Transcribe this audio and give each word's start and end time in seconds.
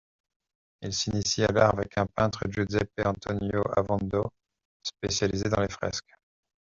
Il 0.81 0.93
s'initie 0.93 1.43
à 1.43 1.51
l'art 1.51 1.75
avec 1.75 1.95
un 1.99 2.07
peintre, 2.07 2.49
Giuseppe 2.49 3.05
Antonio 3.05 3.61
Avondo, 3.77 4.31
spécialisé 4.83 5.47
dans 5.47 5.61
les 5.61 5.69
fresques. 5.69 6.15